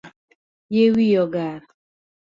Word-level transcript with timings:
Yie 0.75 0.87
wiyi 0.95 1.15
ogar 1.25 1.61